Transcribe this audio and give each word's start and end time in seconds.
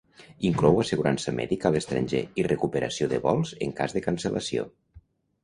Inclou 0.47 0.77
assegurança 0.83 1.33
mèdica 1.39 1.69
a 1.69 1.73
l'estranger, 1.75 2.23
i 2.43 2.47
recuperació 2.49 3.11
de 3.13 3.21
vols 3.27 3.53
en 3.67 3.77
cas 3.83 3.95
de 4.01 4.05
cancel·lació. 4.09 4.67